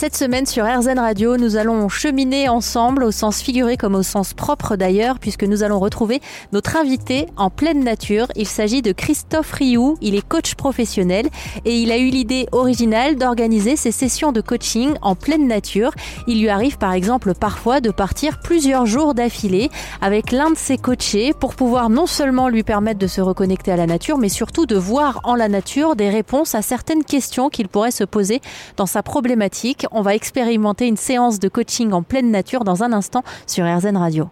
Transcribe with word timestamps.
Cette 0.00 0.16
semaine 0.16 0.46
sur 0.46 0.64
RZN 0.64 0.98
Radio, 0.98 1.36
nous 1.36 1.56
allons 1.56 1.90
cheminer 1.90 2.48
ensemble 2.48 3.04
au 3.04 3.10
sens 3.10 3.42
figuré 3.42 3.76
comme 3.76 3.94
au 3.94 4.02
sens 4.02 4.32
propre 4.32 4.76
d'ailleurs, 4.76 5.18
puisque 5.18 5.44
nous 5.44 5.62
allons 5.62 5.78
retrouver 5.78 6.22
notre 6.52 6.78
invité 6.78 7.26
en 7.36 7.50
pleine 7.50 7.84
nature. 7.84 8.28
Il 8.34 8.48
s'agit 8.48 8.80
de 8.80 8.92
Christophe 8.92 9.52
Rioux. 9.52 9.98
Il 10.00 10.14
est 10.14 10.26
coach 10.26 10.54
professionnel 10.54 11.28
et 11.66 11.78
il 11.78 11.92
a 11.92 11.98
eu 11.98 12.08
l'idée 12.08 12.46
originale 12.52 13.16
d'organiser 13.16 13.76
ces 13.76 13.90
sessions 13.90 14.32
de 14.32 14.40
coaching 14.40 14.94
en 15.02 15.14
pleine 15.14 15.46
nature. 15.46 15.90
Il 16.26 16.40
lui 16.40 16.48
arrive 16.48 16.78
par 16.78 16.94
exemple 16.94 17.34
parfois 17.34 17.82
de 17.82 17.90
partir 17.90 18.40
plusieurs 18.40 18.86
jours 18.86 19.12
d'affilée 19.12 19.68
avec 20.00 20.32
l'un 20.32 20.50
de 20.50 20.56
ses 20.56 20.78
coachés 20.78 21.34
pour 21.38 21.54
pouvoir 21.54 21.90
non 21.90 22.06
seulement 22.06 22.48
lui 22.48 22.62
permettre 22.62 22.98
de 22.98 23.06
se 23.06 23.20
reconnecter 23.20 23.70
à 23.70 23.76
la 23.76 23.86
nature, 23.86 24.16
mais 24.16 24.30
surtout 24.30 24.64
de 24.64 24.76
voir 24.76 25.20
en 25.24 25.34
la 25.34 25.48
nature 25.48 25.94
des 25.94 26.08
réponses 26.08 26.54
à 26.54 26.62
certaines 26.62 27.04
questions 27.04 27.50
qu'il 27.50 27.68
pourrait 27.68 27.90
se 27.90 28.04
poser 28.04 28.40
dans 28.78 28.86
sa 28.86 29.02
problématique 29.02 29.88
on 29.90 30.02
va 30.02 30.14
expérimenter 30.14 30.86
une 30.86 30.96
séance 30.96 31.38
de 31.38 31.48
coaching 31.48 31.92
en 31.92 32.02
pleine 32.02 32.30
nature 32.30 32.64
dans 32.64 32.82
un 32.82 32.92
instant 32.92 33.22
sur 33.46 33.64
RZN 33.64 33.96
Radio. 33.96 34.28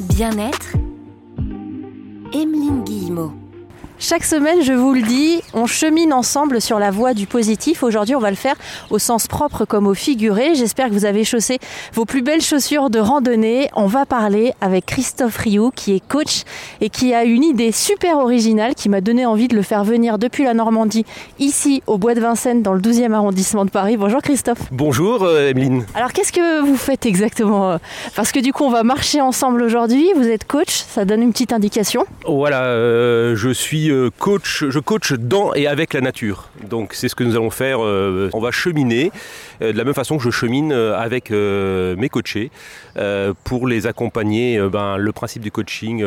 Bien-être, 0.00 0.76
Emeline 2.32 2.82
Guillemot. 2.84 3.32
Chaque 3.98 4.24
semaine, 4.24 4.62
je 4.62 4.74
vous 4.74 4.92
le 4.92 5.00
dis, 5.00 5.40
on 5.54 5.64
chemine 5.64 6.12
ensemble 6.12 6.60
sur 6.60 6.78
la 6.78 6.90
voie 6.90 7.14
du 7.14 7.26
positif. 7.26 7.82
Aujourd'hui, 7.82 8.14
on 8.14 8.20
va 8.20 8.28
le 8.28 8.36
faire 8.36 8.54
au 8.90 8.98
sens 8.98 9.26
propre 9.26 9.64
comme 9.64 9.86
au 9.86 9.94
figuré. 9.94 10.54
J'espère 10.54 10.88
que 10.88 10.92
vous 10.92 11.06
avez 11.06 11.24
chaussé 11.24 11.58
vos 11.94 12.04
plus 12.04 12.20
belles 12.20 12.42
chaussures 12.42 12.90
de 12.90 12.98
randonnée. 12.98 13.70
On 13.74 13.86
va 13.86 14.04
parler 14.04 14.52
avec 14.60 14.84
Christophe 14.84 15.38
Rioux, 15.38 15.70
qui 15.74 15.94
est 15.94 16.06
coach 16.06 16.42
et 16.82 16.90
qui 16.90 17.14
a 17.14 17.24
une 17.24 17.42
idée 17.42 17.72
super 17.72 18.18
originale 18.18 18.74
qui 18.74 18.90
m'a 18.90 19.00
donné 19.00 19.24
envie 19.24 19.48
de 19.48 19.56
le 19.56 19.62
faire 19.62 19.82
venir 19.82 20.18
depuis 20.18 20.44
la 20.44 20.52
Normandie, 20.52 21.06
ici 21.38 21.82
au 21.86 21.96
Bois 21.96 22.14
de 22.14 22.20
Vincennes, 22.20 22.62
dans 22.62 22.74
le 22.74 22.82
12e 22.82 23.12
arrondissement 23.12 23.64
de 23.64 23.70
Paris. 23.70 23.96
Bonjour 23.96 24.20
Christophe. 24.20 24.60
Bonjour 24.72 25.22
euh, 25.22 25.48
Emeline. 25.48 25.86
Alors, 25.94 26.12
qu'est-ce 26.12 26.32
que 26.32 26.60
vous 26.60 26.76
faites 26.76 27.06
exactement 27.06 27.78
Parce 28.14 28.30
que 28.30 28.40
du 28.40 28.52
coup, 28.52 28.64
on 28.64 28.70
va 28.70 28.82
marcher 28.82 29.22
ensemble 29.22 29.62
aujourd'hui. 29.62 30.06
Vous 30.16 30.28
êtes 30.28 30.46
coach, 30.46 30.84
ça 30.86 31.06
donne 31.06 31.22
une 31.22 31.32
petite 31.32 31.54
indication. 31.54 32.04
Voilà, 32.26 32.64
euh, 32.64 33.34
je 33.36 33.48
suis 33.48 33.85
euh, 33.90 34.10
je 34.44 34.78
coach 34.78 35.12
dans 35.12 35.54
et 35.54 35.66
avec 35.66 35.92
la 35.92 36.00
nature. 36.00 36.50
Donc 36.68 36.92
c'est 36.94 37.08
ce 37.08 37.14
que 37.14 37.24
nous 37.24 37.36
allons 37.36 37.50
faire. 37.50 37.82
euh, 37.82 38.30
on 38.32 38.40
va 38.40 38.50
cheminer 38.50 39.10
euh, 39.62 39.72
de 39.72 39.78
la 39.78 39.84
même 39.84 39.94
façon 39.94 40.16
que 40.18 40.22
je 40.22 40.30
chemine 40.30 40.72
avec 40.72 41.30
mes 41.30 42.08
coachés 42.08 42.50
pour 43.44 43.66
les 43.66 43.86
accompagner. 43.86 44.58
ben, 44.70 44.96
le 44.96 45.12
principe 45.12 45.42
du 45.42 45.50
coaching, 45.50 46.04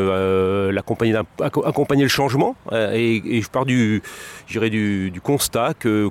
accompagner 0.76 2.04
le 2.04 2.10
changement. 2.10 2.56
et, 2.72 3.42
je 3.42 3.50
pars 3.50 3.66
du 3.66 4.02
constat 5.24 5.74
que 5.80 6.10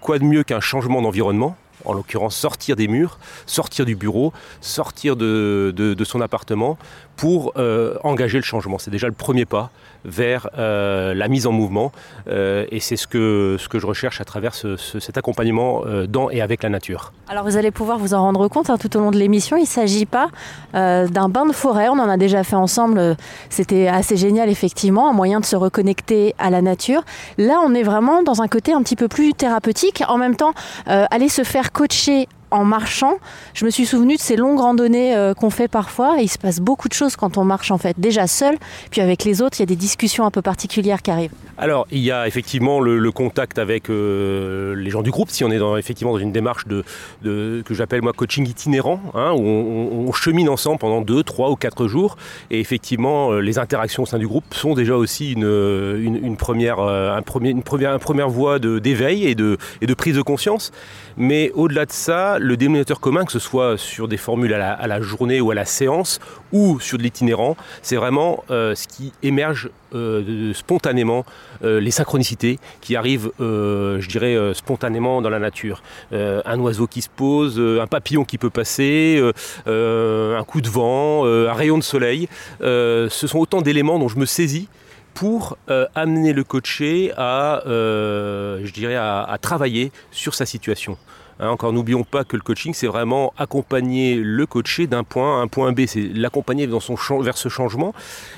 quoi 0.00 0.18
de 0.18 0.24
mieux 0.24 0.44
qu'un 0.44 0.60
changement 0.60 1.02
d'environnement 1.02 1.56
en 1.86 1.92
l'occurrence 1.94 2.36
sortir 2.36 2.76
des 2.76 2.88
murs, 2.88 3.18
sortir 3.46 3.84
du 3.86 3.96
bureau, 3.96 4.32
sortir 4.60 5.16
de, 5.16 5.72
de- 5.76 6.04
son 6.04 6.20
appartement 6.20 6.78
pour 7.16 7.52
euh, 7.56 7.96
engager 8.04 8.38
le 8.38 8.44
changement. 8.44 8.78
C'est 8.78 8.90
déjà 8.90 9.06
le 9.06 9.12
premier 9.14 9.44
pas 9.46 9.70
vers 10.04 10.48
euh, 10.56 11.14
la 11.14 11.26
mise 11.26 11.46
en 11.48 11.52
mouvement 11.52 11.90
euh, 12.28 12.64
et 12.70 12.78
c'est 12.78 12.94
ce 12.96 13.06
que, 13.08 13.56
ce 13.58 13.68
que 13.68 13.78
je 13.80 13.86
recherche 13.86 14.20
à 14.20 14.24
travers 14.24 14.54
ce- 14.54 14.76
ce- 14.76 15.00
cet 15.00 15.16
accompagnement 15.18 15.82
dans 16.08 16.30
et 16.30 16.42
avec 16.42 16.62
la 16.62 16.68
nature. 16.68 17.12
Alors 17.28 17.44
vous 17.44 17.56
allez 17.56 17.70
pouvoir 17.72 17.98
vous 17.98 18.14
en 18.14 18.20
rendre 18.22 18.46
compte 18.48 18.70
hein, 18.70 18.76
tout 18.78 18.94
au 18.96 19.00
long 19.00 19.10
de 19.10 19.16
l'émission. 19.18 19.56
Il 19.56 19.62
ne 19.62 19.66
s'agit 19.66 20.06
pas 20.06 20.28
d'un 20.74 21.28
bain 21.28 21.46
de 21.46 21.52
forêt. 21.52 21.88
On 21.88 21.98
en 21.98 22.08
a 22.08 22.16
déjà 22.16 22.44
fait 22.44 22.54
ensemble. 22.56 23.16
C'était 23.50 23.88
assez 23.88 24.16
génial 24.16 24.48
effectivement, 24.48 25.08
un 25.10 25.12
moyen 25.12 25.40
de 25.40 25.44
se 25.44 25.56
reconnecter 25.56 26.34
à 26.38 26.50
la 26.50 26.62
nature. 26.62 27.02
Là, 27.38 27.60
on 27.64 27.74
est 27.74 27.82
vraiment 27.82 28.22
dans 28.22 28.42
un 28.42 28.48
côté 28.48 28.72
un 28.72 28.82
petit 28.82 28.96
peu 28.96 29.08
plus 29.08 29.32
thérapeutique. 29.34 30.02
En 30.08 30.18
même 30.18 30.36
temps, 30.36 30.52
aller 30.86 31.28
se 31.28 31.42
faire 31.42 31.72
coacher 31.76 32.26
en 32.50 32.64
marchant. 32.64 33.18
Je 33.54 33.64
me 33.64 33.70
suis 33.70 33.86
souvenu 33.86 34.16
de 34.16 34.20
ces 34.20 34.36
longues 34.36 34.60
randonnées 34.60 35.16
euh, 35.16 35.34
qu'on 35.34 35.50
fait 35.50 35.68
parfois. 35.68 36.20
Et 36.20 36.24
il 36.24 36.28
se 36.28 36.38
passe 36.38 36.60
beaucoup 36.60 36.88
de 36.88 36.94
choses 36.94 37.16
quand 37.16 37.38
on 37.38 37.44
marche 37.44 37.70
en 37.70 37.78
fait. 37.78 37.98
Déjà 37.98 38.26
seul, 38.26 38.56
puis 38.90 39.00
avec 39.00 39.24
les 39.24 39.42
autres, 39.42 39.58
il 39.58 39.62
y 39.62 39.64
a 39.64 39.66
des 39.66 39.76
discussions 39.76 40.24
un 40.24 40.30
peu 40.30 40.42
particulières 40.42 41.02
qui 41.02 41.10
arrivent. 41.10 41.32
Alors, 41.58 41.86
il 41.90 42.00
y 42.00 42.10
a 42.10 42.26
effectivement 42.26 42.80
le, 42.80 43.10
contact 43.12 43.58
avec 43.58 43.88
euh, 43.88 44.74
les 44.74 44.90
gens 44.90 45.00
du 45.00 45.10
groupe, 45.10 45.30
si 45.30 45.42
on 45.42 45.50
est 45.50 45.58
dans, 45.58 45.76
effectivement 45.78 46.12
dans 46.12 46.18
une 46.18 46.32
démarche 46.32 46.66
de, 46.66 46.84
que 47.62 47.72
j'appelle 47.72 48.02
moi 48.02 48.12
coaching 48.12 48.46
itinérant, 48.46 49.00
hein, 49.14 49.32
où 49.32 49.40
on, 49.42 50.12
chemine 50.12 50.48
ensemble 50.48 50.78
pendant 50.78 51.00
deux, 51.00 51.22
trois 51.22 51.50
ou 51.50 51.56
quatre 51.56 51.88
jours. 51.88 52.16
Et 52.50 52.60
effectivement, 52.60 53.32
euh, 53.32 53.40
les 53.40 53.58
interactions 53.58 54.02
au 54.02 54.06
sein 54.06 54.18
du 54.18 54.26
groupe 54.26 54.44
sont 54.52 54.74
déjà 54.74 54.96
aussi 54.96 55.32
une, 55.32 55.44
une, 56.22 56.36
première, 56.36 56.78
un 56.80 57.22
premier, 57.22 57.50
une 57.50 57.62
première, 57.62 57.92
une 57.92 57.98
première 57.98 58.28
voie 58.28 58.58
d'éveil 58.58 59.26
et 59.26 59.34
de, 59.34 59.56
et 59.80 59.86
de 59.86 59.94
prise 59.94 60.16
de 60.16 60.22
conscience. 60.22 60.72
Mais 61.16 61.50
au-delà 61.54 61.86
de 61.86 61.92
ça, 61.92 62.35
le 62.38 62.56
dénominateur 62.56 63.00
commun, 63.00 63.24
que 63.24 63.32
ce 63.32 63.38
soit 63.38 63.78
sur 63.78 64.08
des 64.08 64.16
formules 64.16 64.54
à 64.54 64.86
la, 64.86 65.00
journée 65.00 65.40
ou 65.40 65.50
à 65.50 65.54
la 65.54 65.64
séance, 65.64 66.20
ou 66.52 66.80
sur 66.80 66.98
de 66.98 67.02
l'itinérant, 67.02 67.56
c'est 67.82 67.96
vraiment 67.96 68.44
euh, 68.50 68.74
ce 68.74 68.86
qui 68.88 69.12
émerge 69.22 69.70
euh, 69.94 70.52
spontanément, 70.54 71.24
euh, 71.62 71.80
les 71.80 71.90
synchronicités 71.90 72.58
qui 72.80 72.96
arrivent, 72.96 73.30
je 73.38 74.08
dirais, 74.08 74.36
spontanément 74.54 75.22
dans 75.22 75.30
la 75.30 75.38
nature. 75.38 75.82
Un 76.12 76.58
oiseau 76.60 76.86
qui 76.86 77.02
se 77.02 77.08
pose, 77.08 77.60
un 77.60 77.86
papillon 77.86 78.24
qui 78.24 78.38
peut 78.38 78.50
passer, 78.50 79.22
un 79.66 80.44
coup 80.44 80.60
de 80.60 80.68
vent, 80.68 81.26
un 81.26 81.52
rayon 81.52 81.78
de 81.78 81.82
soleil. 81.82 82.28
Ce 82.60 83.08
sont 83.10 83.38
autant 83.38 83.62
d'éléments 83.62 83.98
dont 83.98 84.08
je 84.08 84.18
me 84.18 84.26
saisis 84.26 84.68
pour 85.14 85.56
amener 85.94 86.32
le 86.32 86.44
coaché 86.44 87.12
à, 87.16 87.62
je 87.66 88.72
dirais, 88.72 88.96
à 88.96 89.36
travailler 89.40 89.92
sur 90.10 90.34
sa 90.34 90.46
situation. 90.46 90.98
Hein, 91.38 91.48
encore 91.50 91.72
n'oublions 91.72 92.02
pas 92.02 92.24
que 92.24 92.34
le 92.36 92.42
coaching, 92.42 92.72
c'est 92.72 92.86
vraiment 92.86 93.34
accompagner 93.36 94.14
le 94.16 94.46
coaché 94.46 94.86
d'un 94.86 95.04
point 95.04 95.38
à 95.38 95.42
un 95.42 95.48
point 95.48 95.72
B. 95.72 95.82
C'est 95.86 96.00
l'accompagner 96.14 96.66
vers 96.66 97.36
ce 97.36 97.48
changement 97.48 97.94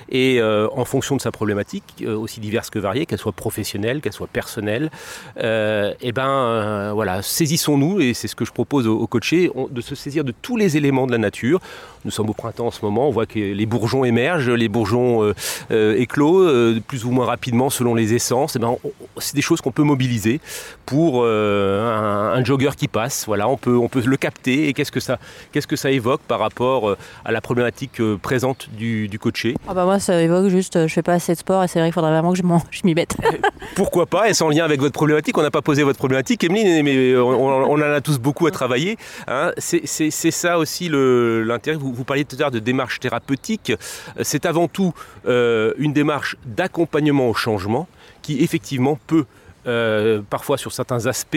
et 0.09 0.41
euh, 0.41 0.67
en 0.73 0.85
fonction 0.85 1.17
de 1.17 1.21
sa 1.21 1.31
problématique, 1.31 1.85
euh, 2.03 2.17
aussi 2.17 2.41
diverse 2.41 2.71
que 2.71 2.79
variée, 2.79 3.07
qu'elle 3.07 3.19
soit 3.19 3.33
professionnelle, 3.33 4.01
qu'elle 4.01 4.13
soit 4.13 4.27
personnelle. 4.27 4.91
euh, 5.39 5.93
et 6.01 6.13
ben 6.13 6.93
voilà, 6.93 7.23
saisissons-nous 7.23 8.01
et 8.01 8.15
c'est 8.15 8.29
ce 8.29 8.35
que 8.35 8.45
je 8.45 8.53
propose 8.53 8.87
aux, 8.89 8.99
aux 8.99 9.07
coachés, 9.07 9.51
de 9.71 9.81
se 9.81 9.95
saisir 9.95 10.25
de 10.25 10.33
tous 10.43 10.57
les 10.57 10.77
éléments 10.77 11.07
de 11.07 11.13
la 11.13 11.19
nature. 11.19 11.61
Nous 12.05 12.11
sommes 12.11 12.31
au 12.31 12.35
printemps 12.35 12.67
en 12.67 12.71
ce 12.71 12.85
moment, 12.85 13.09
on 13.09 13.11
voit 13.11 13.27
que 13.27 13.39
les 13.39 13.67
bourgeons 13.67 14.05
émergent, 14.05 14.51
les 14.51 14.69
bourgeons 14.69 15.33
éclos, 15.71 16.49
plus 16.87 17.05
ou 17.05 17.11
moins 17.11 17.27
rapidement 17.27 17.71
selon 17.71 17.95
les 17.95 18.15
essences. 18.15 18.57
Et 18.57 18.59
ben, 18.59 18.77
c'est 19.19 19.35
des 19.35 19.43
choses 19.43 19.61
qu'on 19.61 19.73
peut 19.73 19.83
mobiliser 19.83 20.41
pour 20.87 21.25
un, 21.25 22.33
un 22.35 22.45
jogger 22.45 22.71
qui 22.77 22.88
passe. 22.89 23.25
Voilà, 23.27 23.49
on 23.49 23.57
peut, 23.57 23.77
on 23.77 23.89
peut 23.89 24.03
le 24.05 24.17
capter 24.17 24.69
et 24.69 24.73
qu'est-ce 24.73 24.93
que 24.93 25.01
ça, 25.01 25.19
qu'est-ce 25.53 25.67
que 25.67 25.77
ça 25.77 25.91
évoque 25.91 26.21
par 26.23 26.41
rapport 26.41 26.89
euh, 26.89 26.97
à 27.25 27.33
la 27.33 27.41
problématique 27.41 28.01
euh, 28.01 28.17
présente 28.17 28.69
du, 28.71 29.09
du 29.09 29.19
coaché? 29.19 29.55
Ah 29.69 29.75
bah 29.75 29.85
moi, 29.85 29.99
ça 29.99 30.21
évoque 30.21 30.49
juste, 30.49 30.77
euh, 30.77 30.89
je 30.89 30.95
fais 30.95 31.03
pas 31.03 31.15
assez 31.15 31.33
de 31.35 31.39
sport 31.39 31.63
et 31.63 31.69
c'est 31.69 31.79
vrai 31.79 31.89
qu'il 31.89 31.95
faudrait 31.95 32.11
vraiment 32.11 32.33
que 32.33 32.39
je 32.39 32.43
m'y 32.85 32.95
mette. 32.95 33.17
Pourquoi 33.75 34.07
pas? 34.07 34.29
Et 34.29 34.35
sans 34.35 34.49
lien 34.49 34.65
avec 34.65 34.81
votre 34.81 34.95
problématique, 34.95 35.37
on 35.39 35.43
n'a 35.43 35.51
pas 35.51 35.63
posé 35.63 35.83
votre 35.83 35.99
problématique, 35.99 36.43
Emeline, 36.45 36.83
mais 36.83 37.17
on, 37.17 37.73
en 37.73 37.81
a 37.81 38.01
tous 38.01 38.19
beaucoup 38.19 38.47
à 38.47 38.51
travailler. 38.51 38.97
hein. 39.27 39.53
C'est 39.59 40.11
ça 40.31 40.59
aussi 40.59 40.89
l'intérêt. 40.91 41.77
Vous, 41.77 41.93
vous 41.93 42.05
parliez 42.05 42.25
tout 42.25 42.37
à 42.37 42.41
l'heure 42.41 42.51
de 42.51 42.59
démarche 42.59 43.01
thérapeutique. 43.01 43.73
C'est 44.23 44.47
avant 44.47 44.69
tout 44.69 44.93
euh, 45.27 45.73
une 45.79 45.93
démarche 45.93 46.37
d'accompagnement 46.45 47.29
au 47.29 47.35
changement 47.35 47.87
qui 48.23 48.43
effectivement 48.43 48.99
peut 49.07 49.25
euh, 49.69 50.23
parfois 50.29 50.57
sur 50.57 50.73
certains 50.73 51.07
aspects, 51.07 51.37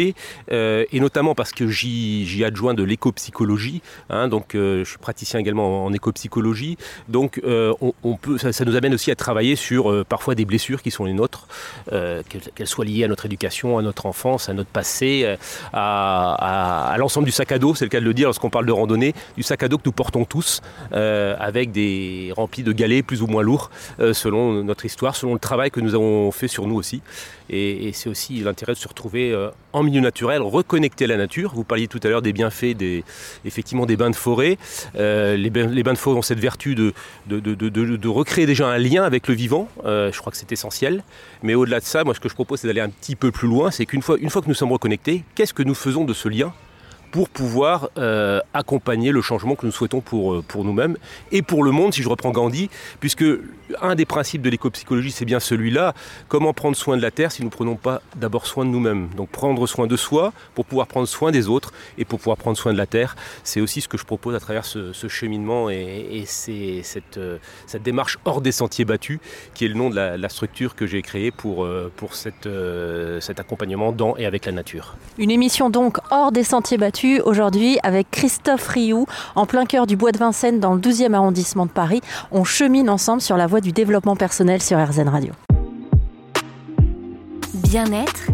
euh, 0.52 0.86
et 0.92 1.00
notamment 1.00 1.36
parce 1.36 1.52
que 1.52 1.68
j'y 1.68 2.44
adjoins 2.46 2.74
de 2.74 2.84
l'éco-psychologie, 2.84 3.81
hein, 4.09 4.30
donc 4.30 4.56
euh, 4.56 4.86
je 4.86 4.90
suis 4.90 4.97
praticien 4.97 5.40
également 5.40 5.86
en 5.86 5.92
éco-psychologie, 5.92 6.78
donc 7.09 7.42
on, 7.44 8.16
peut, 8.16 8.38
ça, 8.38 8.66
nous 8.66 8.75
amène 8.75 8.94
aussi 8.94 9.12
à 9.12 9.16
travailler 9.16 9.56
sur 9.56 10.06
parfois 10.06 10.36
des 10.36 10.46
blessures 10.46 10.81
qui 10.81 10.92
sont 10.92 11.06
les 11.06 11.13
nôtres, 11.13 11.48
qu'elles 11.89 12.68
soient 12.68 12.86
liées 12.86 13.04
à 13.04 13.07
notre 13.07 13.25
éducation, 13.25 13.78
à 13.78 13.81
notre 13.81 14.06
enfance, 14.06 14.50
à 14.50 14.54
notre 14.54 14.69
passé, 14.69 15.36
à, 15.74 16.95
l'ensemble 16.98 17.25
du 17.25 17.31
sac 17.31 17.51
à 17.51 17.60
dos, 17.60 17.75
c'est 17.75 17.86
le 17.86 17.89
cas 17.89 18.00
de 18.00 18.06
le 18.06 18.13
dire 18.13 18.28
lorsqu'on 18.28 18.50
parle 18.50 18.66
de 18.66 18.72
randonnée, 18.72 19.13
du 19.36 19.44
sac 19.44 19.63
à 19.63 19.68
dos 19.68 19.78
que 19.78 19.83
nous 19.86 19.92
portons 19.92 20.25
tous, 20.25 20.62
avec 20.92 21.72
des 21.72 22.31
remplis 22.36 22.63
de 22.63 22.72
galets 22.72 23.06
plus 23.06 23.22
ou 23.22 23.28
moins 23.28 23.44
lourds, 23.44 23.72
selon 24.13 24.63
notre 24.63 24.86
histoire, 24.86 25.16
selon 25.16 25.33
le 25.33 25.39
travail 25.39 25.72
que 25.72 25.80
nous 25.80 25.95
avons 25.95 26.31
fait 26.31 26.48
sur 26.48 26.68
nous 26.68 26.75
aussi. 26.75 27.01
Et 27.50 27.92
c'est 27.94 28.10
aussi 28.10 28.20
l'intérêt 28.29 28.73
de 28.73 28.77
se 28.77 28.88
retrouver 28.88 29.31
euh, 29.31 29.50
en 29.73 29.83
milieu 29.83 30.01
naturel, 30.01 30.41
reconnecté 30.41 31.06
à 31.06 31.07
la 31.07 31.18
nature. 31.18 31.53
Vous 31.56 31.63
parliez 31.63 31.88
tout 31.88 32.00
à 32.03 32.07
l'heure 32.07 32.21
des 32.21 32.33
bienfaits 32.33 32.75
des, 32.77 33.03
effectivement 33.45 33.85
des 33.85 33.97
bains 33.97 34.09
de 34.09 34.15
forêt. 34.15 34.57
Euh, 34.95 35.35
les, 35.38 35.50
bains, 35.50 35.94
de 35.94 35.97
forêt 35.97 36.18
ont 36.18 36.21
cette 36.21 36.39
vertu 36.39 36.75
de- 36.75 36.94
de 37.27 38.07
recréer 38.07 38.45
déjà 38.45 38.68
un 38.68 38.77
lien 38.77 39.03
avec 39.03 39.27
le 39.27 39.33
vivant. 39.33 39.68
Euh, 39.85 40.12
je 40.12 40.19
crois 40.19 40.31
que 40.31 40.38
c'est 40.38 40.51
essentiel. 40.51 41.03
Mais 41.44 41.53
au-delà 41.56 41.79
de 41.79 41.85
ça, 41.85 42.03
moi 42.03 42.13
ce 42.13 42.19
que 42.19 42.29
je 42.29 42.33
propose 42.33 42.59
c'est 42.62 42.68
d'aller 42.68 42.81
un 42.81 42.89
petit 42.89 43.15
peu 43.15 43.31
plus 43.31 43.47
loin. 43.47 43.71
C'est 43.71 43.85
qu'une 43.85 44.01
fois, 44.01 44.18
une 44.19 44.29
fois 44.29 44.41
que 44.41 44.47
nous 44.47 44.53
sommes 44.53 44.71
reconnectés, 44.71 45.23
qu'est-ce 45.35 45.53
que 45.53 45.63
nous 45.63 45.75
faisons 45.75 46.03
de 46.06 46.13
ce 46.13 46.29
lien 46.29 46.53
pour 47.12 47.30
pouvoir 47.30 47.90
euh, 47.98 48.40
accompagner 48.54 49.12
le 49.12 49.22
changement 49.22 49.56
que 49.56 49.66
nous 49.66 49.72
souhaitons 49.72 50.02
pour, 50.02 50.34
euh, 50.34 50.44
pour 50.48 50.63
nous-mêmes 50.63 50.98
et 51.31 51.42
pour 51.42 51.63
le 51.63 51.72
monde, 51.72 51.94
si 51.94 52.02
je 52.02 52.10
reprends 52.10 52.31
Gandhi, 52.31 52.69
puisque 53.00 53.25
un 53.81 53.96
des 53.96 54.06
principes 54.06 54.42
de 54.42 54.50
l'éco-psychologie, 54.50 55.12
c'est 55.12 55.25
bien 55.25 55.40
celui-là, 55.40 55.94
comment 56.28 56.54
prendre 56.54 56.75
soin 56.75 56.98
de 56.98 57.02
la 57.02 57.12
Terre 57.12 57.31
si 57.31 57.42
nous 57.42 57.50
ne 57.50 57.54
prenons 57.54 57.75
pas 57.75 58.02
d'abord 58.16 58.48
soin 58.48 58.66
de 58.66 58.69
nous-mêmes? 58.69 59.10
Donc 59.16 59.30
prendre 59.30 59.68
soin 59.68 59.88
de 59.88 59.98
soi 59.98 60.34
pour 60.56 60.66
pouvoir 60.66 60.88
prendre 60.88 61.08
soin 61.08 61.31
des 61.31 61.48
autres 61.48 61.74
et 61.98 62.06
pour 62.06 62.19
pouvoir 62.19 62.38
prendre 62.38 62.58
soin 62.58 62.74
de 62.74 62.78
la 62.78 62.86
Terre, 62.86 63.16
c'est 63.44 63.62
aussi 63.62 63.81
ce 63.81 63.88
que 63.88 63.98
je 63.98 64.06
propose 64.06 64.36
à 64.36 64.40
travers 64.40 64.66
ce, 64.66 64.92
cheminement 65.07 65.69
et, 65.69 66.24
c'est 66.25 66.81
cette, 66.84 67.18
euh, 67.18 67.38
cette, 67.68 67.84
démarche 67.84 68.18
hors 68.24 68.42
des 68.42 68.52
sentiers 68.52 68.86
battus 68.86 69.19
qui 69.54 69.66
est 69.66 69.68
le 69.68 69.74
nom 69.74 69.90
de 69.90 69.96
la, 69.96 70.30
structure 70.30 70.75
que 70.75 70.88
j'ai 70.88 71.02
créée 71.02 71.31
pour, 71.31 71.68
pour 71.98 72.16
cette, 72.16 72.48
cet 73.19 73.40
accompagnement 73.40 73.92
dans 73.92 74.16
et 74.16 74.25
avec 74.25 74.46
la 74.46 74.54
nature. 74.54 74.96
Une 75.18 75.31
émission 75.31 75.69
donc 75.69 75.98
hors 76.10 76.31
des 76.31 76.44
sentiers 76.44 76.78
battus 76.78 77.00
aujourd'hui 77.24 77.80
avec 77.83 78.09
Christophe 78.12 78.68
Rioux 78.68 79.06
en 79.36 79.45
plein 79.45 79.65
cœur 79.65 79.88
du 79.88 79.95
bois 79.95 80.12
de 80.12 80.18
Vincennes 80.18 80.59
dans 80.59 80.74
le 80.74 80.80
12e 80.80 81.13
arrondissement 81.13 81.65
de 81.65 81.71
Paris. 81.71 82.01
On 82.31 82.44
chemine 82.44 82.89
ensemble 82.89 83.21
sur 83.21 83.38
la 83.38 83.48
voie 83.48 83.62
du 83.62 83.71
développement 83.71 84.15
personnel 84.15 84.62
sur 84.62 84.77
RZN 84.77 85.09
Radio. 85.09 85.33
Bien-être, 87.53 88.27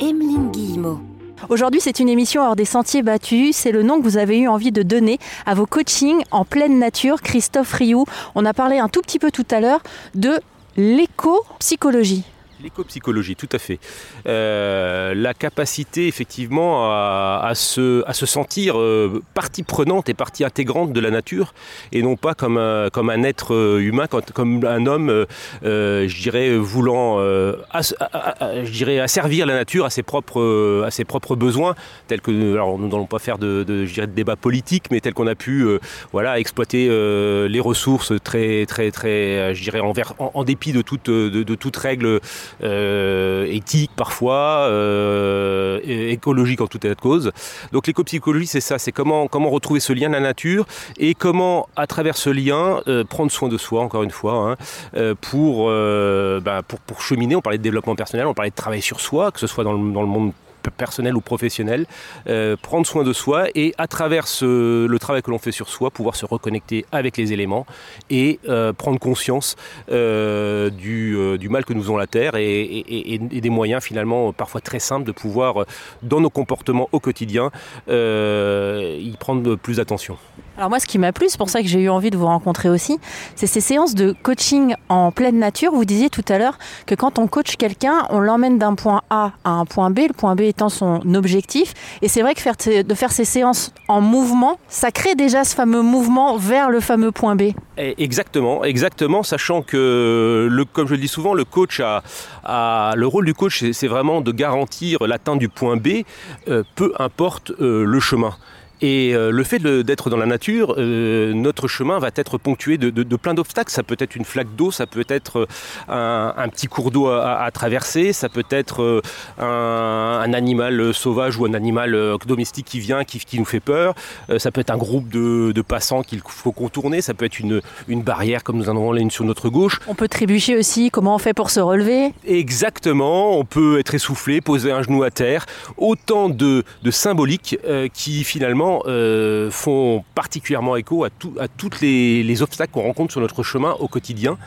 Emeline 0.00 0.50
Guillemot. 0.50 1.00
Aujourd'hui, 1.48 1.80
c'est 1.80 2.00
une 2.00 2.08
émission 2.08 2.42
hors 2.42 2.56
des 2.56 2.64
sentiers 2.64 3.02
battus. 3.02 3.54
C'est 3.56 3.72
le 3.72 3.82
nom 3.82 3.98
que 3.98 4.04
vous 4.04 4.16
avez 4.16 4.38
eu 4.38 4.48
envie 4.48 4.72
de 4.72 4.82
donner 4.82 5.18
à 5.46 5.54
vos 5.54 5.66
coachings 5.66 6.22
en 6.30 6.44
pleine 6.44 6.78
nature. 6.78 7.20
Christophe 7.20 7.72
Rioux, 7.74 8.06
on 8.34 8.44
a 8.44 8.54
parlé 8.54 8.78
un 8.78 8.88
tout 8.88 9.02
petit 9.02 9.18
peu 9.18 9.30
tout 9.30 9.46
à 9.50 9.60
l'heure 9.60 9.82
de 10.14 10.40
l'éco-psychologie. 10.76 12.24
L'éco-psychologie, 12.62 13.34
tout 13.34 13.48
à 13.52 13.58
fait. 13.58 13.78
Euh, 14.26 15.12
la 15.14 15.34
capacité, 15.34 16.06
effectivement, 16.06 16.90
à, 16.90 17.50
se, 17.54 18.04
à 18.06 18.12
se, 18.12 18.26
sentir 18.26 18.78
euh, 18.78 19.22
partie 19.34 19.62
prenante 19.64 20.08
et 20.08 20.14
partie 20.14 20.44
intégrante 20.44 20.92
de 20.92 21.00
la 21.00 21.10
nature, 21.10 21.52
et 21.92 22.02
non 22.02 22.16
pas 22.16 22.34
comme 22.34 22.56
un, 22.56 22.90
comme 22.90 23.10
un 23.10 23.22
être 23.24 23.54
euh, 23.54 23.80
humain, 23.80 24.06
comme 24.06 24.64
un 24.64 24.86
homme, 24.86 25.26
je 25.62 26.22
dirais, 26.22 26.56
voulant, 26.56 27.18
je 27.18 28.70
dirais, 28.70 29.00
asservir 29.00 29.46
la 29.46 29.54
nature 29.54 29.84
à 29.84 29.90
ses 29.90 30.02
propres, 30.02 30.84
à 30.86 30.90
ses 30.90 31.04
propres 31.04 31.34
besoins, 31.34 31.74
tels 32.06 32.20
que, 32.20 32.52
alors 32.52 32.78
nous 32.78 32.88
n'allons 32.88 33.06
pas 33.06 33.18
faire 33.18 33.38
de, 33.38 33.64
de, 33.64 33.84
je 33.84 34.00
de 34.00 34.06
débat 34.06 34.36
politique, 34.36 34.90
mais 34.90 35.00
tel 35.00 35.12
qu'on 35.12 35.26
a 35.26 35.34
pu, 35.34 35.66
voilà, 36.12 36.38
exploiter 36.38 36.88
les 36.88 37.60
ressources 37.60 38.12
très, 38.22 38.64
très, 38.66 38.90
très, 38.90 39.54
je 39.54 39.62
dirais, 39.62 39.80
en, 39.80 39.92
en, 40.18 40.44
dépit 40.44 40.72
de 40.72 40.82
toute, 40.82 41.10
de, 41.10 41.42
de 41.42 41.54
toute 41.54 41.76
règle 41.76 42.04
euh, 42.06 42.20
éthique 42.60 43.90
parfois, 43.96 44.66
euh, 44.68 45.80
écologique 45.84 46.60
en 46.60 46.66
tout 46.66 46.78
état 46.78 46.94
de 46.94 47.00
cause. 47.00 47.32
Donc 47.72 47.86
l'éco-psychologie, 47.86 48.46
c'est 48.46 48.60
ça, 48.60 48.78
c'est 48.78 48.92
comment, 48.92 49.26
comment 49.28 49.50
retrouver 49.50 49.80
ce 49.80 49.92
lien 49.92 50.08
à 50.08 50.14
la 50.14 50.20
nature 50.20 50.66
et 50.96 51.14
comment, 51.14 51.68
à 51.76 51.86
travers 51.86 52.16
ce 52.16 52.30
lien, 52.30 52.80
euh, 52.88 53.04
prendre 53.04 53.30
soin 53.30 53.48
de 53.48 53.58
soi, 53.58 53.82
encore 53.82 54.02
une 54.02 54.10
fois, 54.10 54.56
hein, 54.94 55.14
pour, 55.20 55.68
bah, 55.68 56.62
pour, 56.66 56.80
pour 56.80 57.00
cheminer. 57.02 57.36
On 57.36 57.40
parlait 57.40 57.58
de 57.58 57.62
développement 57.62 57.94
personnel, 57.94 58.26
on 58.26 58.34
parlait 58.34 58.50
de 58.50 58.54
travail 58.54 58.82
sur 58.82 59.00
soi, 59.00 59.30
que 59.30 59.40
ce 59.40 59.46
soit 59.46 59.64
dans 59.64 59.72
le, 59.72 59.92
dans 59.92 60.02
le 60.02 60.08
monde 60.08 60.32
personnel 60.70 61.16
ou 61.16 61.20
professionnel, 61.20 61.86
euh, 62.28 62.56
prendre 62.60 62.86
soin 62.86 63.04
de 63.04 63.12
soi 63.12 63.46
et 63.54 63.74
à 63.78 63.86
travers 63.86 64.24
le 64.42 64.96
travail 64.98 65.22
que 65.22 65.30
l'on 65.30 65.38
fait 65.38 65.52
sur 65.52 65.68
soi, 65.68 65.90
pouvoir 65.90 66.16
se 66.16 66.26
reconnecter 66.26 66.84
avec 66.92 67.16
les 67.16 67.32
éléments 67.32 67.66
et 68.10 68.40
euh, 68.48 68.72
prendre 68.72 68.98
conscience 68.98 69.56
euh, 69.90 70.70
du, 70.70 71.48
mal 71.48 71.64
que 71.64 71.72
nous 71.72 71.84
avons 71.84 71.96
la 71.96 72.06
Terre 72.06 72.32
et, 72.36 73.20
des 73.20 73.50
moyens 73.50 73.82
finalement 73.82 74.32
parfois 74.32 74.60
très 74.60 74.78
simples 74.78 75.04
de 75.04 75.12
pouvoir, 75.12 75.66
dans 76.02 76.20
nos 76.20 76.30
comportements 76.30 76.88
au 76.92 77.00
quotidien, 77.00 77.50
y 77.88 79.16
prendre 79.18 79.56
plus 79.56 79.80
attention. 79.80 80.16
Alors 80.56 80.70
moi, 80.70 80.78
ce 80.78 80.86
qui 80.86 80.98
m'a 80.98 81.12
plu, 81.12 81.26
c'est 81.28 81.38
pour 81.38 81.50
ça 81.50 81.62
que 81.62 81.68
j'ai 81.68 81.80
eu 81.80 81.88
envie 81.88 82.10
de 82.10 82.16
vous 82.16 82.26
rencontrer 82.26 82.68
aussi, 82.68 82.98
c'est 83.34 83.48
ces 83.48 83.60
séances 83.60 83.94
de 83.94 84.14
coaching 84.22 84.74
en 84.88 85.10
pleine 85.10 85.38
nature. 85.38 85.72
Vous 85.72 85.84
disiez 85.84 86.10
tout 86.10 86.24
à 86.28 86.38
l'heure 86.38 86.58
que 86.86 86.94
quand 86.94 87.18
on 87.18 87.26
coach 87.26 87.56
quelqu'un, 87.56 88.06
on 88.10 88.20
l'emmène 88.20 88.58
d'un 88.58 88.74
point 88.74 89.02
A 89.10 89.32
à 89.44 89.50
un 89.50 89.64
point 89.64 89.90
B, 89.90 90.00
le 90.08 90.12
point 90.12 90.36
B 90.36 90.42
son 90.68 91.14
objectif. 91.14 91.74
Et 92.02 92.08
c'est 92.08 92.22
vrai 92.22 92.34
que 92.34 92.82
de 92.82 92.94
faire 92.94 93.12
ces 93.12 93.24
séances 93.24 93.72
en 93.88 94.00
mouvement, 94.00 94.58
ça 94.68 94.90
crée 94.90 95.14
déjà 95.14 95.44
ce 95.44 95.54
fameux 95.54 95.82
mouvement 95.82 96.36
vers 96.36 96.70
le 96.70 96.80
fameux 96.80 97.12
point 97.12 97.36
B. 97.36 97.52
Exactement, 97.76 98.64
exactement, 98.64 99.22
sachant 99.22 99.62
que, 99.62 100.48
le, 100.50 100.64
comme 100.64 100.86
je 100.86 100.94
le 100.94 101.00
dis 101.00 101.08
souvent, 101.08 101.34
le 101.34 101.44
coach 101.44 101.80
a, 101.80 102.94
le 102.96 103.06
rôle 103.06 103.26
du 103.26 103.34
coach, 103.34 103.64
c'est 103.72 103.88
vraiment 103.88 104.20
de 104.20 104.32
garantir 104.32 105.04
l'atteinte 105.06 105.38
du 105.38 105.48
point 105.48 105.76
B, 105.76 106.04
euh, 106.48 106.62
peu 106.76 106.92
importe 106.98 107.50
euh, 107.60 107.84
le 107.84 108.00
chemin. 108.00 108.34
Et 108.80 109.14
euh, 109.14 109.30
le 109.30 109.44
fait 109.44 109.60
d'être 109.60 110.10
dans 110.10 110.16
la 110.16 110.26
nature, 110.26 110.74
euh, 110.78 111.32
notre 111.32 111.68
chemin 111.68 111.98
va 111.98 112.10
être 112.14 112.38
ponctué 112.38 112.76
de, 112.76 113.16
plein 113.16 113.34
d'obstacles. 113.34 113.70
Ça 113.70 113.82
peut 113.82 113.96
être 113.98 114.16
une 114.16 114.24
flaque 114.24 114.54
d'eau, 114.56 114.70
ça 114.70 114.86
peut 114.86 115.04
être 115.08 115.46
euh, 115.88 116.32
un, 116.36 116.48
petit 116.48 116.66
cours 116.66 116.90
d'eau 116.90 117.08
à, 117.08 117.48
traverser, 117.52 118.12
ça 118.12 118.28
peut 118.28 118.44
être 118.50 119.02
un, 119.38 120.32
animal 120.32 120.92
sauvage 120.92 121.38
ou 121.38 121.46
un 121.46 121.54
animal 121.54 121.96
domestique 122.26 122.66
qui 122.66 122.80
vient, 122.80 123.04
qui, 123.04 123.38
nous 123.38 123.44
fait 123.44 123.60
peur. 123.60 123.94
ça 124.38 124.50
peut 124.50 124.60
être 124.60 124.70
un 124.70 124.76
groupe 124.76 125.08
de, 125.08 125.62
passants 125.62 126.02
qu'il 126.02 126.20
faut 126.26 126.52
contourner. 126.52 127.00
Ça 127.00 127.14
peut 127.14 127.24
être 127.24 127.38
une, 127.38 127.60
une 127.88 128.02
barrière 128.02 128.42
comme 128.44 128.56
nous 128.58 128.68
en 128.68 128.76
avons 128.76 128.94
une 128.94 129.10
sur 129.10 129.24
notre 129.24 129.48
gauche. 129.48 129.80
On 129.86 129.94
peut 129.94 130.08
trébucher 130.08 130.56
aussi. 130.56 130.90
Comment 130.90 131.14
on 131.14 131.18
fait 131.18 131.34
pour 131.34 131.50
se 131.50 131.60
relever? 131.60 132.12
Exactement. 132.26 133.38
On 133.38 133.44
peut 133.44 133.78
être 133.78 133.94
essoufflé, 133.94 134.40
poser 134.40 134.72
un 134.72 134.82
genou 134.82 135.02
à 135.04 135.10
terre. 135.10 135.46
Autant 135.76 136.28
de, 136.28 136.64
symboliques 136.90 137.58
qui 137.92 138.24
finalement 138.24 138.63
euh, 138.86 139.50
font 139.50 140.04
particulièrement 140.14 140.76
écho 140.76 141.04
à, 141.04 141.10
tous 141.10 141.80
les, 141.80 142.42
obstacles 142.42 142.72
qu'on 142.72 142.82
rencontre 142.82 143.12
sur 143.12 143.20
notre 143.20 143.42
chemin 143.42 143.72
au 143.80 143.88
quotidien. 143.88 144.38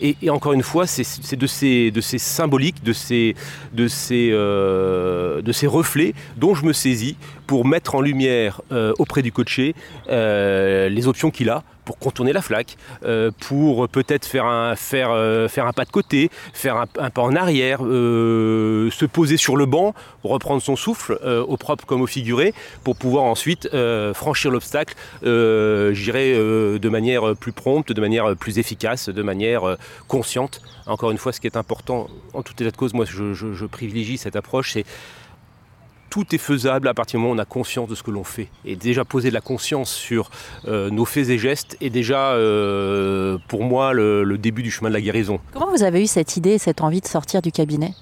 Et, 0.00 0.16
encore 0.30 0.52
une 0.52 0.62
fois, 0.62 0.86
c'est 0.86 1.36
de 1.36 1.46
ces, 1.46 2.18
symboliques, 2.18 2.82
euh, 2.86 3.32
de 5.42 5.52
ces 5.52 5.66
reflets 5.66 6.14
dont 6.36 6.54
je 6.54 6.64
me 6.64 6.72
saisis 6.72 7.16
pour 7.48 7.66
mettre 7.66 7.96
en 7.96 8.00
lumière 8.00 8.60
euh, 8.70 8.92
auprès 9.00 9.22
du 9.22 9.32
coaché 9.32 9.74
les 10.08 11.08
options 11.08 11.32
qu'il 11.32 11.50
a 11.50 11.64
pour 11.88 11.98
contourner 11.98 12.34
la 12.34 12.42
flaque, 12.42 12.76
euh, 13.02 13.30
pour 13.40 13.88
peut-être 13.88 14.26
faire 14.26 14.44
un, 14.44 14.76
faire, 14.76 15.10
euh, 15.10 15.48
faire 15.48 15.64
un 15.64 15.72
pas 15.72 15.86
de 15.86 15.90
côté, 15.90 16.30
faire 16.52 16.76
un, 16.76 17.08
pas 17.08 17.22
en 17.22 17.34
arrière, 17.34 17.78
euh, 17.82 18.90
se 18.90 19.06
poser 19.06 19.38
sur 19.38 19.56
le 19.56 19.64
banc, 19.64 19.94
reprendre 20.22 20.60
son 20.60 20.76
souffle, 20.76 21.18
au 21.24 21.56
propre 21.56 21.86
comme 21.86 22.02
au 22.02 22.06
figuré, 22.06 22.52
pour 22.84 22.94
pouvoir 22.96 23.24
ensuite 23.24 23.70
franchir 24.12 24.50
l'obstacle, 24.50 24.94
j'irai 25.22 26.34
de 26.34 26.88
manière 26.90 27.34
plus 27.34 27.52
prompte, 27.52 27.90
de 27.92 28.00
manière 28.02 28.36
plus 28.36 28.58
efficace, 28.58 29.08
de 29.08 29.22
manière 29.22 29.78
consciente. 30.08 30.60
Encore 30.86 31.10
une 31.10 31.18
fois, 31.18 31.32
ce 31.32 31.40
qui 31.40 31.46
est 31.46 31.56
important, 31.56 32.08
en 32.34 32.42
tout 32.42 32.52
état 32.52 32.70
de 32.70 32.76
cause, 32.76 32.92
moi 32.92 33.06
je, 33.06 33.32
je 33.32 33.64
privilégie 33.64 34.18
cette 34.18 34.36
approche, 34.36 34.72
c'est 34.72 34.84
tout 36.10 36.34
est 36.34 36.38
faisable 36.38 36.88
à 36.88 36.94
partir 36.94 37.18
du 37.18 37.22
moment 37.22 37.34
où 37.34 37.36
on 37.36 37.42
a 37.42 37.44
conscience 37.44 37.88
de 37.88 37.94
ce 37.94 38.02
que 38.02 38.10
l'on 38.10 38.24
fait. 38.24 38.48
Et 38.64 38.76
déjà 38.76 39.04
poser 39.04 39.28
de 39.28 39.34
la 39.34 39.40
conscience 39.40 39.90
sur 39.90 40.30
euh, 40.66 40.90
nos 40.90 41.04
faits 41.04 41.28
et 41.28 41.38
gestes 41.38 41.76
est 41.80 41.90
déjà 41.90 42.32
euh, 42.32 43.38
pour 43.48 43.64
moi 43.64 43.92
le, 43.92 44.38
début 44.38 44.62
du 44.62 44.70
chemin 44.70 44.88
de 44.88 44.94
la 44.94 45.00
guérison. 45.00 45.40
Comment 45.52 45.70
vous 45.70 45.82
avez 45.82 46.02
eu 46.02 46.06
cette 46.06 46.36
idée, 46.36 46.58
cette 46.58 46.80
envie 46.80 47.00
de 47.00 47.06
sortir 47.06 47.42
du 47.42 47.50
cabinet? 47.50 47.92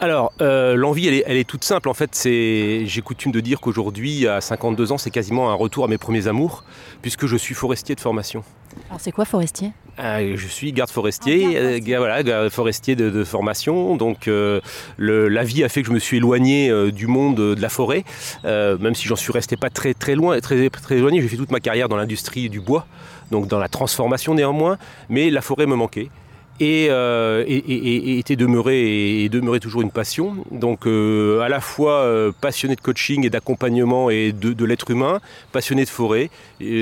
Alors, 0.00 0.32
euh, 0.40 0.76
l'envie, 0.76 1.08
elle 1.08 1.36
est, 1.36 1.44
toute 1.44 1.64
simple. 1.64 1.88
En 1.88 1.94
fait, 1.94 2.16
j'ai 2.24 3.02
coutume 3.04 3.32
de 3.32 3.40
dire 3.40 3.60
qu'aujourd'hui, 3.60 4.28
à 4.28 4.40
52 4.40 4.92
ans, 4.92 4.98
c'est 4.98 5.10
quasiment 5.10 5.50
un 5.50 5.54
retour 5.54 5.84
à 5.84 5.88
mes 5.88 5.98
premiers 5.98 6.28
amours, 6.28 6.62
puisque 7.02 7.26
je 7.26 7.36
suis 7.36 7.54
forestier 7.54 7.96
de 7.96 8.00
formation. 8.00 8.44
Alors, 8.90 9.00
c'est 9.00 9.10
quoi 9.10 9.24
forestier? 9.24 9.72
Euh, 9.98 10.34
je 10.36 10.46
suis 10.46 10.72
garde 10.72 10.90
forestier, 10.90 11.56
ah, 11.56 11.60
euh, 11.60 11.80
voilà, 11.98 12.50
forestier 12.50 12.94
de, 12.94 13.24
formation. 13.24 13.96
Donc 13.96 14.28
euh, 14.28 14.60
la 14.98 15.42
vie 15.42 15.64
a 15.64 15.68
fait 15.68 15.82
que 15.82 15.88
je 15.88 15.92
me 15.92 15.98
suis 15.98 16.18
éloigné 16.18 16.70
du 16.92 17.06
monde 17.06 17.36
de 17.36 17.60
la 17.60 17.68
forêt, 17.68 18.04
même 18.44 18.94
si 18.94 19.08
j'en 19.08 19.16
suis 19.16 19.32
resté 19.32 19.56
pas 19.56 19.70
très 19.70 19.94
très 19.94 20.14
loin, 20.14 20.38
très 20.40 20.70
très 20.70 20.96
éloigné. 20.96 21.20
J'ai 21.20 21.28
fait 21.28 21.36
toute 21.36 21.50
ma 21.50 21.60
carrière 21.60 21.88
dans 21.88 21.96
l'industrie 21.96 22.48
du 22.48 22.60
bois, 22.60 22.86
donc 23.30 23.48
dans 23.48 23.58
la 23.58 23.68
transformation 23.68 24.34
néanmoins, 24.34 24.78
mais 25.08 25.30
la 25.30 25.40
forêt 25.40 25.66
me 25.66 25.74
manquait 25.74 26.10
et, 26.60 26.88
euh, 26.90 27.44
était 27.46 28.36
demeuré 28.36 29.22
et 29.22 29.28
demeurait 29.28 29.60
toujours 29.60 29.82
une 29.82 29.90
passion. 29.90 30.36
Donc 30.50 30.86
euh, 30.86 31.40
à 31.40 31.48
la 31.48 31.60
fois 31.60 32.00
euh, 32.00 32.32
passionné 32.40 32.76
de 32.76 32.80
coaching 32.80 33.24
et 33.24 33.30
d'accompagnement 33.30 34.10
et 34.10 34.32
de, 34.32 34.64
l'être 34.64 34.90
humain, 34.90 35.20
passionné 35.52 35.84
de 35.84 35.90
forêt. 35.90 36.30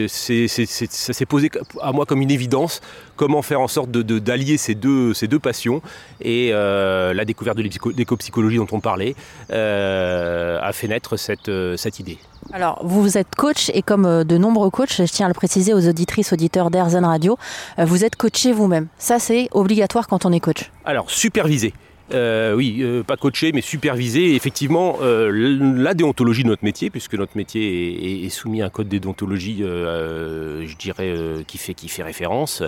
ça 0.08 1.12
s'est 1.12 1.26
posé 1.26 1.50
à 1.80 1.92
moi 1.92 2.06
comme 2.06 2.22
une 2.22 2.30
évidence 2.30 2.80
comment 3.16 3.42
faire 3.42 3.60
en 3.60 3.68
sorte 3.68 3.90
d'allier 3.90 4.56
ces, 4.56 4.74
deux, 4.74 5.14
ces 5.14 5.28
deux 5.28 5.38
passions. 5.38 5.82
Et 6.20 6.50
la 6.50 7.24
découverte 7.24 7.56
de 7.56 7.62
l'éco-psychologie 7.96 8.58
dont 8.58 8.66
on 8.72 8.80
parlait 8.80 9.14
a 9.50 10.72
fait 10.72 10.88
naître 10.88 11.16
cette, 11.16 11.50
cette 11.76 12.00
idée. 12.00 12.18
Alors, 12.52 12.80
vous 12.84 13.18
êtes 13.18 13.34
coach 13.34 13.70
et 13.74 13.82
comme 13.82 14.06
euh, 14.06 14.24
de 14.24 14.38
nombreux 14.38 14.70
coachs, 14.70 14.96
je 14.96 15.04
tiens 15.04 15.26
à 15.26 15.28
le 15.28 15.34
préciser 15.34 15.74
aux 15.74 15.88
auditrices, 15.88 16.32
auditeurs 16.32 16.70
d'Airzen 16.70 17.04
Radio, 17.04 17.36
euh, 17.78 17.84
vous 17.84 18.04
êtes 18.04 18.16
coaché 18.16 18.52
vous-même. 18.52 18.86
Ça, 18.98 19.18
c'est 19.18 19.48
obligatoire 19.52 20.06
quand 20.06 20.24
on 20.26 20.32
est 20.32 20.40
coach. 20.40 20.70
Alors, 20.84 21.10
supervisé. 21.10 21.74
Euh, 22.14 22.54
oui, 22.54 22.78
euh, 22.82 23.02
pas 23.02 23.16
coacher, 23.16 23.52
mais 23.52 23.60
superviser. 23.60 24.34
Effectivement, 24.34 24.98
euh, 25.02 25.58
la 25.76 25.94
déontologie 25.94 26.44
de 26.44 26.48
notre 26.48 26.64
métier, 26.64 26.90
puisque 26.90 27.14
notre 27.14 27.36
métier 27.36 28.24
est, 28.24 28.28
soumis 28.28 28.62
à 28.62 28.66
un 28.66 28.70
code 28.70 28.88
de 28.88 28.98
déontologie, 28.98 29.58
je 29.60 30.76
dirais, 30.76 31.14
qui, 31.46 31.58
fait, 31.58 32.02
référence, 32.02 32.62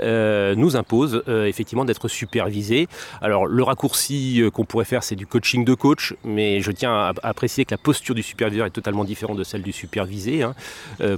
nous 0.00 0.76
impose 0.76 1.22
effectivement 1.26 1.84
d'être 1.84 2.08
supervisé. 2.08 2.88
Alors, 3.20 3.46
le 3.46 3.62
raccourci 3.62 4.42
qu'on 4.52 4.64
pourrait 4.64 4.84
faire, 4.84 5.02
c'est 5.02 5.16
du 5.16 5.26
coaching 5.26 5.64
de 5.64 5.74
coach, 5.74 6.14
mais 6.24 6.60
je 6.60 6.70
tiens 6.70 7.12
à, 7.22 7.34
préciser 7.34 7.64
que 7.64 7.72
la 7.72 7.78
posture 7.78 8.14
du 8.14 8.22
superviseur 8.22 8.66
est 8.66 8.70
totalement 8.70 9.04
différente 9.04 9.36
de 9.36 9.44
celle 9.44 9.62
du 9.62 9.72
supervisé, 9.72 10.42
hein, 10.42 10.54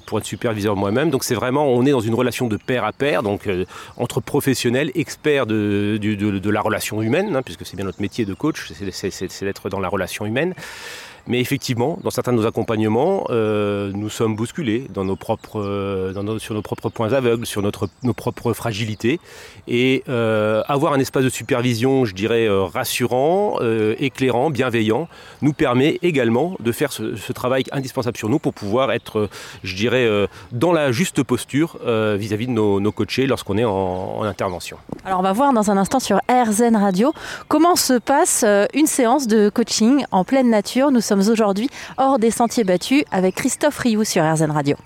pour 0.07 0.19
être 0.19 0.25
superviseur 0.25 0.77
moi-même. 0.77 1.11
Donc, 1.11 1.25
c'est 1.25 1.35
vraiment, 1.35 1.67
on 1.67 1.85
est 1.85 1.93
dans 1.93 2.01
une 2.01 2.15
relation 2.15 2.47
de 2.47 2.57
pair 2.57 2.85
à 2.85 2.93
pair, 2.93 3.23
donc 3.23 3.49
entre 3.97 4.21
professionnels, 4.21 4.91
experts 4.95 5.47
de, 5.47 5.99
de, 6.01 6.51
la 6.51 6.61
relation 6.61 7.03
humaine, 7.03 7.37
hein, 7.37 7.43
puisque 7.43 7.60
que 7.61 7.65
c'est 7.65 7.77
bien 7.77 7.85
notre 7.85 8.01
métier 8.01 8.25
de 8.25 8.35
coach, 8.35 8.73
c'est 8.73 9.45
d'être 9.45 9.71
dans 9.71 9.81
la 9.81 9.89
relation 9.89 10.27
humaine. 10.27 10.55
Mais 11.31 11.39
effectivement, 11.39 11.97
dans 12.03 12.11
certains 12.11 12.33
de 12.33 12.39
nos 12.39 12.47
accompagnements, 12.47 13.25
euh, 13.31 13.93
nous 13.95 14.09
sommes 14.09 14.35
bousculés 14.35 14.89
dans 14.93 15.05
nos 15.05 15.15
propres, 15.15 15.61
euh, 15.61 16.39
sur 16.41 16.55
nos 16.57 16.63
propres 16.63 16.89
points 16.89 17.13
aveugles, 17.13 17.47
sur 17.47 17.63
notre, 17.63 17.89
nos 18.03 18.15
propres 18.15 18.53
fragilités. 18.53 19.21
Et 19.69 20.03
euh, 20.09 20.65
avoir 20.67 20.93
un 20.93 20.99
espace 20.99 21.23
de 21.23 21.29
supervision, 21.29 22.05
je 22.05 22.17
dirais, 22.17 22.49
rassurant, 22.49 23.61
éclairant, 24.01 24.51
bienveillant, 24.51 25.07
nous 25.41 25.53
permet 25.53 26.01
également 26.03 26.57
de 26.59 26.73
faire 26.73 26.91
ce, 26.91 27.33
travail 27.33 27.63
indispensable 27.71 28.17
sur 28.17 28.29
nous 28.29 28.41
pour 28.41 28.53
pouvoir 28.53 28.91
être, 28.91 29.29
je 29.63 29.77
dirais, 29.77 30.09
dans 30.51 30.73
la 30.73 30.91
juste 30.91 31.23
posture 31.23 31.79
vis-à-vis 31.85 32.49
de 32.49 32.53
nos, 32.53 32.93
coachés 32.93 33.29
lorsqu'on 33.29 33.57
est 33.57 33.65
en, 33.65 34.19
en, 34.19 34.25
intervention. 34.25 34.79
Alors 35.05 35.21
on 35.21 35.23
va 35.23 35.33
voir 35.33 35.53
dans 35.53 35.71
un 35.71 35.77
instant 35.77 36.01
sur 36.01 36.19
RZN 36.29 36.75
Radio 36.75 37.13
comment 37.47 37.77
se 37.77 37.99
passe 38.01 38.45
une 38.75 38.87
séance 38.87 39.29
de 39.29 39.49
coaching 39.49 40.05
en 40.11 40.25
pleine 40.25 40.51
nature. 40.51 40.91
Nous 40.91 41.01
aujourd'hui 41.29 41.69
hors 41.99 42.19
des 42.19 42.31
sentiers 42.31 42.65
battus 42.65 43.05
avec 43.11 43.35
Christophe 43.35 43.79
Rioux 43.79 44.05
sur 44.05 44.23
RZN 44.23 44.51
Radio. 44.51 44.77